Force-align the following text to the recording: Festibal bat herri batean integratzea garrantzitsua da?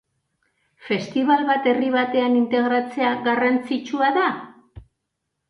Festibal 0.85 1.43
bat 1.49 1.67
herri 1.71 1.89
batean 1.97 2.39
integratzea 2.39 3.13
garrantzitsua 3.29 4.11
da? 4.19 4.27